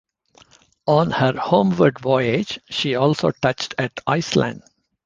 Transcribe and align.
On 0.87 1.11
her 1.11 1.37
homeward 1.37 1.99
voyage, 1.99 2.59
she 2.71 2.95
also 2.95 3.29
touched 3.29 3.75
at 3.77 3.99
Iceland. 4.07 4.63